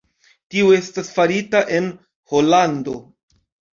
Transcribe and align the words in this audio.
Tio 0.53 0.69
estas 0.77 1.11
farita 1.19 1.61
en 1.81 1.91
Holando. 2.39 2.97